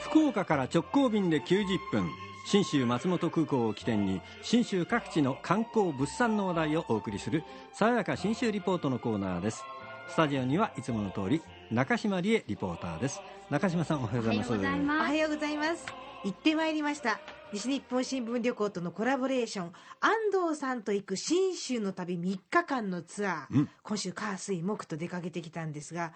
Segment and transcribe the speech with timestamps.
[0.00, 2.08] 福岡から直行便で90分
[2.46, 7.42] 信州松本空港を起点に信州各地の観光物産の話題をお送りする
[7.72, 9.64] 爽やか信州リポートのコーナーです。
[10.08, 11.42] スタジオにはいつもの通り
[11.74, 13.20] 中島理恵リポーターです。
[13.50, 14.52] 中島さんおはようございます。
[14.52, 15.86] おはようございます。
[16.24, 17.18] 行ってまいりました。
[17.52, 19.72] 西日本新聞旅行とのコラボレーション。
[20.00, 20.12] 安
[20.48, 26.12] 藤さんと行く信州の旅3日間のツアー、うん、今週火水木と出かけてきたんですが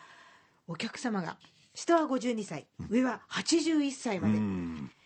[0.69, 1.37] お客様が
[1.75, 4.39] 下は52歳、上は81歳まで。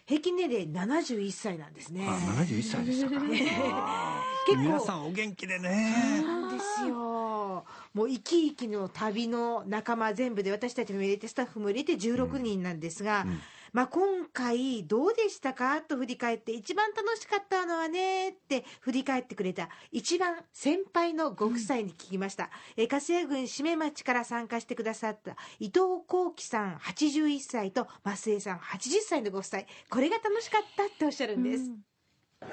[0.05, 2.07] 平均年齢71歳なんですね。
[2.07, 3.17] あ、71歳でしたか。
[4.47, 4.63] 結構。
[4.63, 6.21] 皆さんお元気でね。
[6.21, 7.65] そうなんですよ。
[7.95, 13.29] もう生き生きの旅の仲間全部で私たちも入れてスタッフも入れて16人なんですが、うん。
[13.31, 13.41] うん。
[13.73, 29.63] まあ、今回どうでしたかと振り返って一番楽しかったのはねって振り返ってくれた一番先輩のご夫妻に聞きました、うん、え粕谷郡締め町から参加してくださった伊藤幸喜さん81歳と増江さん80歳のご夫妻。
[29.89, 31.79] これが楽しかったっておっしゃるんです、うん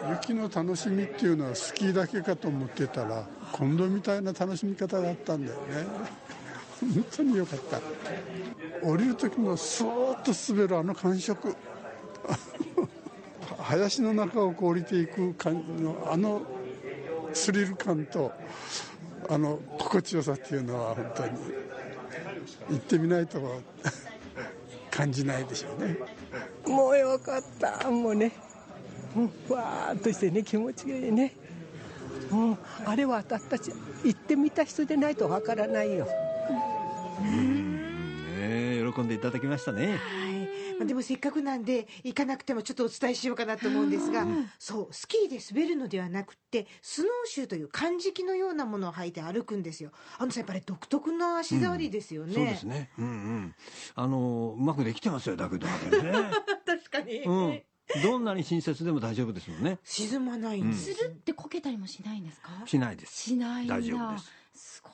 [0.09, 5.85] 雪の楽しみっていうのはスキーだけかと思ってたら今度みたいな楽しみ方があったんだよね。
[6.79, 7.81] 本当によかった。
[8.87, 11.55] 降りる時のそーっと滑るあの感触。
[13.59, 16.41] 林の中を降りていく感じのあの
[17.33, 18.31] スリル感と
[19.29, 21.31] あの心地よさっていうのは本当に
[22.69, 23.61] 行ってみないと
[24.89, 25.97] 感じないでしょうね。
[26.65, 27.89] もうよかった。
[27.91, 28.31] もうね。
[29.13, 31.33] ふわーっとしてね気持ちがいいね。
[32.29, 33.71] もうあれは私たち
[34.03, 36.07] 行ってみた人でないとわからないよ。
[37.21, 37.89] ね
[38.93, 39.97] 喜んでいただきましたね。
[39.97, 40.39] はい。
[40.79, 44.25] まあ、でもせっかくなんで行かなくてもちょっとお伝えしようかなと思うんですが、
[44.57, 49.91] そうスキーで滑るのではなくてスノーシューという漢字機のようなものを履いて歩くんですよ。
[50.17, 52.91] あのさやっぱり独特な足触りですよね、うん、そうですね。
[52.97, 53.55] うんうん。
[53.95, 55.73] あのうまくできてますよだけどね。
[56.65, 57.61] 確かに、うん
[58.03, 59.79] どんなに親切でも大丈夫ですもんね。
[59.83, 62.49] 沈まないんです、うん、ってこけたりもしないんですか？
[62.65, 63.15] しないです。
[63.15, 64.31] しない大丈夫です。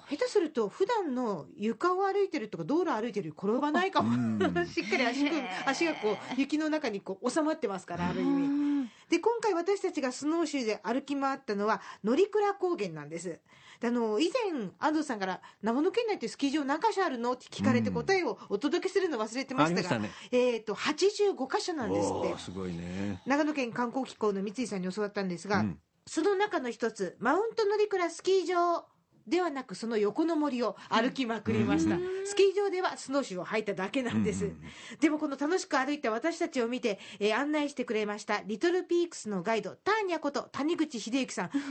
[0.09, 4.39] 下手すると普段の床を歩いてるとか道路歩いてる転ばないかも。
[4.65, 5.25] しっかり足
[5.65, 8.89] 足がこう雪の中にこう収まってますからある意味。
[9.09, 12.27] で今回私たちがスノーシューで歩き回ったのは乗鞍
[12.59, 13.39] 高原なんです
[13.83, 17.33] あの以前安藤さんから長野県内ってスキー場何箇所あるの？
[17.33, 22.37] って聞かれて答えをお届けするの忘れてましたが、ね、えっ、ー、と85箇所なんですって。
[22.39, 23.21] すごいね。
[23.25, 28.85] 長野県観光機構の三井さんに教わったんですが、うん、その中の一つマウント乗鞍スキー場
[29.27, 34.51] ではなくその横の森を歩きまくりました、スキー場ではスノーシューを履いただけなんです、
[34.99, 41.49] でもこの楽しく歩いた私たちを見て、えー、案内してくれましたリトルピークスのガイドターニャこと谷口秀之さん。
[41.49, 41.65] こんな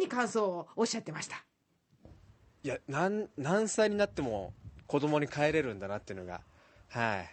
[0.00, 1.44] に感想をおっしゃってました。
[2.62, 4.52] いや何何歳になっても
[4.86, 6.40] 子供に帰れるんだなっていうのが
[6.88, 7.30] はい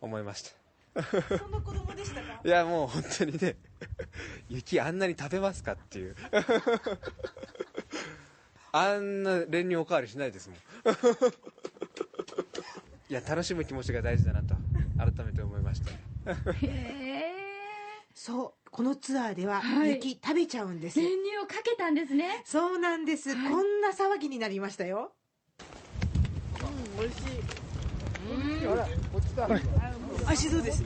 [0.00, 0.50] 思いました。
[1.38, 2.40] そんな子供でしたか？
[2.44, 3.56] いやもう本当にね
[4.50, 6.16] 雪あんなに食べますかっていう。
[8.72, 10.58] あんな練乳おかわりしないですもん。
[13.08, 14.54] いや楽しむ気持ちが大事だなと
[14.96, 15.90] 改めて思いました
[18.14, 22.42] そうこのツアーでは雪食べちゃうんです、練乳をかけたんですね。
[22.44, 25.12] そうなんです、はい、こんな騒ぎになりましたよ。
[26.62, 27.22] うん美味しい。
[28.66, 29.48] ほらこっちだ。
[29.48, 29.54] 美
[30.26, 30.84] 味しそうです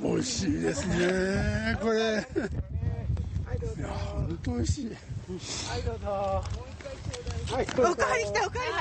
[0.00, 1.76] 美味しいですね。
[1.82, 1.98] これ。
[3.76, 4.86] いや本当美味しい。
[4.86, 4.92] は
[5.78, 6.06] いどうぞ。
[6.06, 8.72] はい、おかわり来たおかわり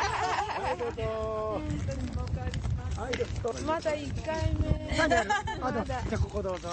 [2.99, 3.59] はいどうぞ。
[3.65, 4.97] まだ一回目。
[4.97, 5.25] まだ
[5.59, 5.83] まだ。
[6.07, 6.69] じゃここどうぞ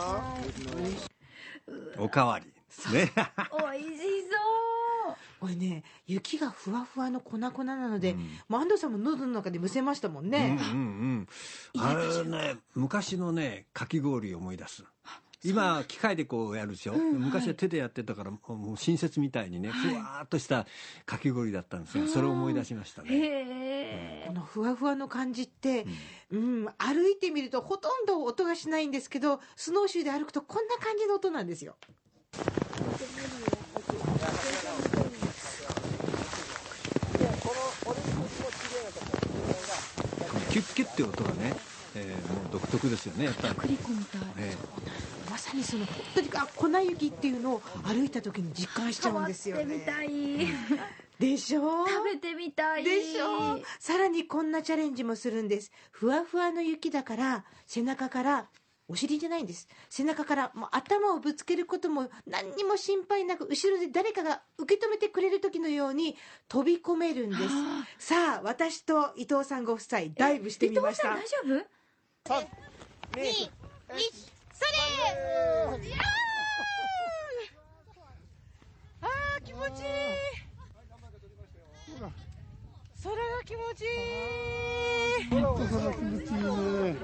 [1.98, 2.52] おかわりね。
[2.92, 3.18] 美味しそう。
[5.40, 8.18] これね雪がふわふわの粉々なので、うん、
[8.48, 11.28] もう安藤さんも喉の中でむせましたもんね、うんうん
[11.74, 14.84] うん、あれね昔のねかき氷を思い出す。
[15.44, 18.38] 今機械でこうやるでしょ、うん、昔は手でやってたからも
[18.72, 20.66] う新雪みたいにね、ふわっとした
[21.06, 23.08] かき氷だったんですがそれを思い出しましたね、
[24.26, 25.86] このふわふわの感じって、
[26.30, 31.76] うん、歩いてみるとほとんど音がしないんですけどスノーシューで歩くとこんな感じの音なんですよ。
[40.50, 41.54] キュッキュッって音がね、
[41.94, 43.78] えー、もう独特ですよねやっぱり。
[44.38, 44.98] えー
[45.30, 49.84] まさにその本当にあ粉雪っていうのを歩いた時に実感しちゃうんですよね。
[51.18, 51.88] でしょ？
[51.88, 52.84] 食べてみたい。
[52.84, 53.60] でしょ？
[53.80, 55.72] さらにこんなチャレンジもするんです。
[55.90, 58.48] ふわふわの雪だから背中から
[58.90, 59.68] お尻じゃないんです。
[59.90, 66.16] 背中からもう頭をぶつけることも何にも心配なく後ろで誰かが受け止めてくれる時のように
[66.48, 67.42] 飛び込めるんです。
[67.98, 71.18] さあ私と伊藤さんご夫妻ダイブしてみました。
[71.18, 71.66] 伊藤さん大丈夫？
[79.00, 79.88] あー気持ちいい
[83.02, 83.86] 空が気持ちい
[85.24, 85.30] い。
[85.30, 86.96] 本当その気持ちいいね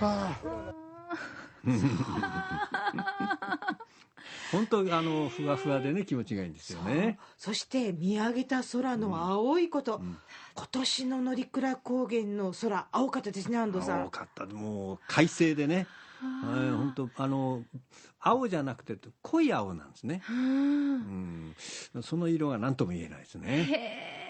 [0.00, 0.34] は
[4.50, 7.18] 本当あのふわふわでね気持ちがいいんですよね。
[7.36, 10.00] そして見上げた空の青いこと、
[10.54, 14.00] 今年の乗鞍高原の空青かったですね安藤さん。
[14.04, 14.46] 青かった。
[14.46, 15.86] もう快晴でね。
[16.22, 17.62] はい本当あの
[18.18, 21.54] 青じゃなくて濃い青なんですね、うん、
[22.02, 24.26] その色が何とも言えないですね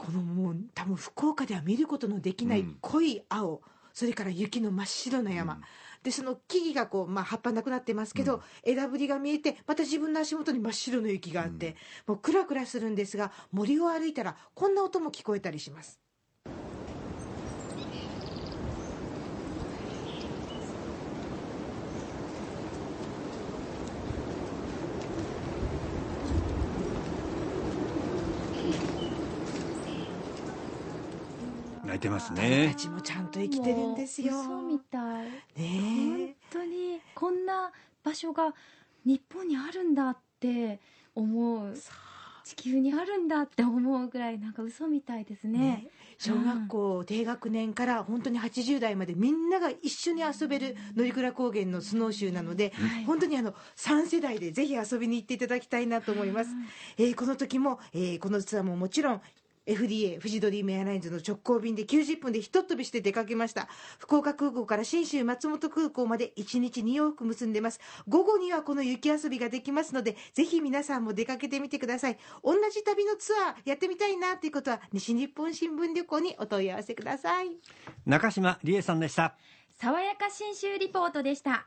[0.00, 2.76] このもう多分福岡では見ることのできないうん。
[2.80, 3.60] 濃い青、
[3.92, 5.60] それから雪の真っ白な山、
[6.02, 11.76] でその木々がこう、まあ、葉っぱなくなってますけど、枝ぶりが見えてまた自分の足元に真っ白の雪があって、
[12.06, 16.00] もうクラクラするんですが森を歩いたらこんな音も聞こえたりします
[31.90, 34.40] 泣いてます鳥ねたちもちゃんと生きてるんですよ。
[34.40, 35.24] 嘘みたい。
[35.24, 37.00] ね本え当に。
[37.16, 37.72] こんな
[38.04, 38.54] 場所が
[39.04, 40.78] 日本にあるんだって
[41.16, 41.74] 思う。
[42.44, 45.58] 地球にあるんだって思うぐらいなんか嘘みたいですね。
[45.58, 53.04] ね小学校低学年から本当に80代までみんなが一緒に遊べる乗鞍高原のスノーシューなので、はい。
[53.04, 56.50] 本当にあの3世代でぜひ遊びに行っていただきたいなと思います、
[56.98, 59.22] えーこの時も、えーこのツアーももちろん
[59.70, 63.68] FDA フジドリームエアラインズの直行便で90分でひとっ飛びして出かけました。
[63.98, 67.80] 福岡空港から信州松本空港まで1日2往復結んでます。
[68.08, 72.18] 午後にはこの雪遊びができますのでぜひ皆さんも出かけてみてください。
[72.42, 77.48] 同じ旅のツアーやってみたいなということは西日本新聞旅行にお問い合わせください。
[78.06, 79.36] 中島理恵さんでした。
[79.80, 81.66] 爽やか新州リポートでした